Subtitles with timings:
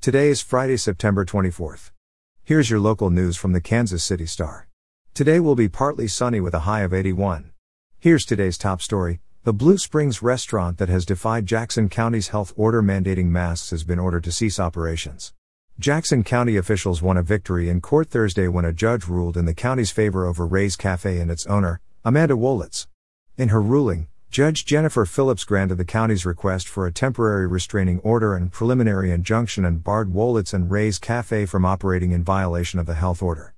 [0.00, 1.90] Today is Friday, September 24th.
[2.42, 4.66] Here's your local news from the Kansas City Star.
[5.12, 7.50] Today will be partly sunny with a high of 81.
[7.98, 9.20] Here's today's top story.
[9.44, 13.98] The Blue Springs restaurant that has defied Jackson County's health order mandating masks has been
[13.98, 15.34] ordered to cease operations.
[15.78, 19.52] Jackson County officials won a victory in court Thursday when a judge ruled in the
[19.52, 22.86] county's favor over Ray's Cafe and its owner, Amanda Wohletz.
[23.36, 28.36] In her ruling, Judge Jennifer Phillips granted the county's request for a temporary restraining order
[28.36, 32.94] and preliminary injunction and barred Wohletz and Ray's Cafe from operating in violation of the
[32.94, 33.56] health order.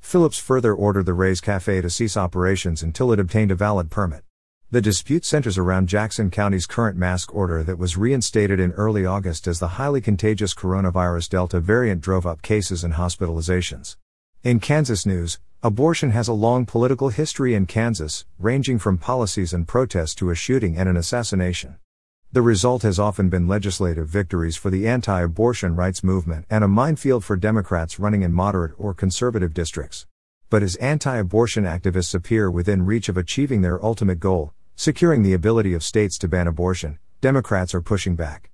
[0.00, 4.24] Phillips further ordered the Ray's Cafe to cease operations until it obtained a valid permit.
[4.70, 9.46] The dispute centers around Jackson County's current mask order that was reinstated in early August
[9.46, 13.96] as the highly contagious coronavirus Delta variant drove up cases and hospitalizations.
[14.44, 19.66] In Kansas news, abortion has a long political history in Kansas, ranging from policies and
[19.66, 21.78] protests to a shooting and an assassination.
[22.30, 26.68] The result has often been legislative victories for the anti abortion rights movement and a
[26.68, 30.06] minefield for Democrats running in moderate or conservative districts.
[30.50, 35.34] But as anti abortion activists appear within reach of achieving their ultimate goal, Securing the
[35.34, 38.50] ability of states to ban abortion, Democrats are pushing back.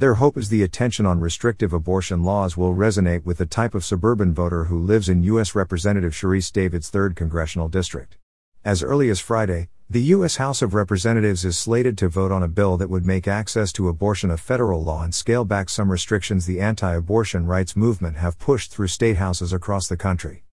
[0.00, 3.84] Their hope is the attention on restrictive abortion laws will resonate with the type of
[3.84, 5.54] suburban voter who lives in U.S.
[5.54, 8.16] Representative Sharice Davids' 3rd Congressional District.
[8.64, 10.36] As early as Friday, the U.S.
[10.36, 13.88] House of Representatives is slated to vote on a bill that would make access to
[13.88, 18.38] abortion a federal law and scale back some restrictions the anti abortion rights movement have
[18.38, 20.44] pushed through state houses across the country.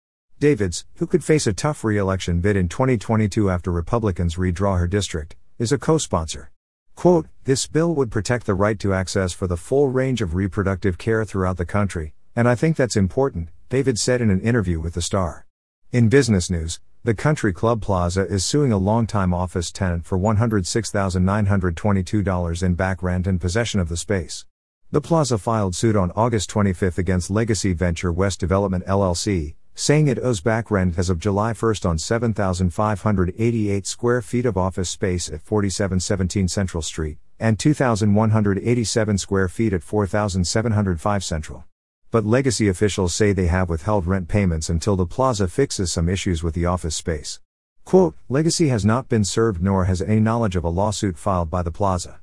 [0.41, 4.87] Davids, who could face a tough re election bid in 2022 after Republicans redraw her
[4.87, 6.51] district, is a co sponsor.
[6.97, 10.97] Quote, This bill would protect the right to access for the full range of reproductive
[10.97, 14.95] care throughout the country, and I think that's important, Davids said in an interview with
[14.95, 15.45] The Star.
[15.91, 22.63] In business news, the Country Club Plaza is suing a longtime office tenant for $106,922
[22.63, 24.47] in back rent and possession of the space.
[24.89, 30.17] The plaza filed suit on August 25 against Legacy Venture West Development LLC, saying it
[30.23, 35.43] owes back rent as of July 1 on 7,588 square feet of office space at
[35.43, 41.63] 4717 Central Street, and 2,187 square feet at 4,705 Central.
[42.09, 46.41] But legacy officials say they have withheld rent payments until the plaza fixes some issues
[46.41, 47.39] with the office space.
[47.85, 51.61] Quote, Legacy has not been served nor has any knowledge of a lawsuit filed by
[51.61, 52.19] the plaza.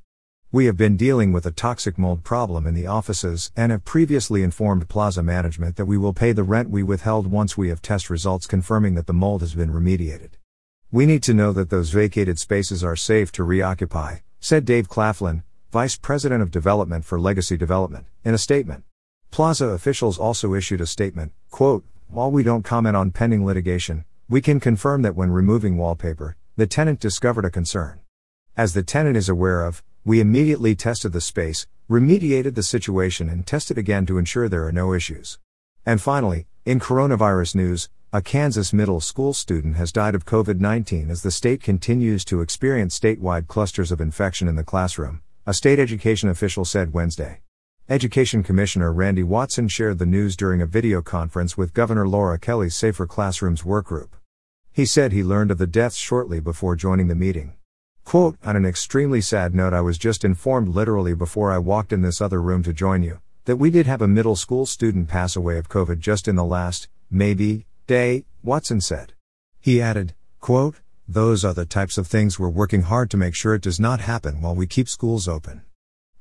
[0.54, 4.44] We have been dealing with a toxic mold problem in the offices and have previously
[4.44, 8.08] informed Plaza Management that we will pay the rent we withheld once we have test
[8.08, 10.34] results confirming that the mold has been remediated.
[10.92, 15.42] We need to know that those vacated spaces are safe to reoccupy, said Dave Claflin,
[15.72, 18.84] Vice President of Development for Legacy Development, in a statement.
[19.32, 24.40] Plaza officials also issued a statement, quote, While we don't comment on pending litigation, we
[24.40, 27.98] can confirm that when removing wallpaper, the tenant discovered a concern.
[28.56, 33.46] As the tenant is aware of, we immediately tested the space, remediated the situation, and
[33.46, 35.38] tested again to ensure there are no issues.
[35.86, 41.10] And finally, in coronavirus news, a Kansas middle school student has died of COVID 19
[41.10, 45.78] as the state continues to experience statewide clusters of infection in the classroom, a state
[45.78, 47.40] education official said Wednesday.
[47.88, 52.76] Education Commissioner Randy Watson shared the news during a video conference with Governor Laura Kelly's
[52.76, 54.10] Safer Classrooms workgroup.
[54.70, 57.54] He said he learned of the deaths shortly before joining the meeting.
[58.04, 62.02] Quote, on an extremely sad note, I was just informed literally before I walked in
[62.02, 65.34] this other room to join you, that we did have a middle school student pass
[65.34, 69.14] away of COVID just in the last, maybe, day, Watson said.
[69.60, 70.76] He added, quote,
[71.08, 74.00] those are the types of things we're working hard to make sure it does not
[74.00, 75.62] happen while we keep schools open.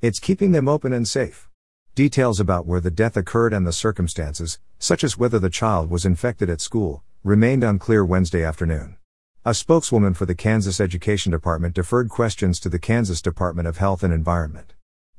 [0.01, 1.49] It's keeping them open and safe.
[1.95, 6.05] Details about where the death occurred and the circumstances, such as whether the child was
[6.05, 8.97] infected at school, remained unclear Wednesday afternoon.
[9.45, 14.01] A spokeswoman for the Kansas Education Department deferred questions to the Kansas Department of Health
[14.01, 14.71] and Environment.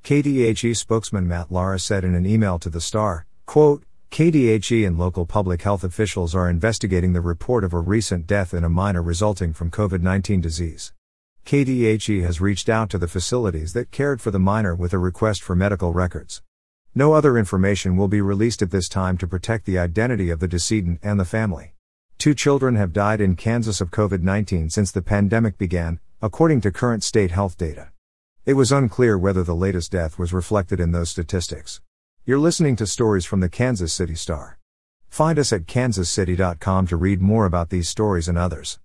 [0.02, 5.26] KDHE spokesman Matt Lara said in an email to the Star, quote, KDHE and local
[5.26, 9.52] public health officials are investigating the report of a recent death in a minor resulting
[9.52, 10.94] from COVID 19 disease.
[11.44, 15.42] KDHE has reached out to the facilities that cared for the minor with a request
[15.42, 16.40] for medical records.
[16.94, 20.48] No other information will be released at this time to protect the identity of the
[20.48, 21.73] decedent and the family.
[22.24, 26.70] Two children have died in Kansas of COVID 19 since the pandemic began, according to
[26.70, 27.90] current state health data.
[28.46, 31.82] It was unclear whether the latest death was reflected in those statistics.
[32.24, 34.58] You're listening to stories from the Kansas City Star.
[35.10, 38.78] Find us at kansascity.com to read more about these stories and others.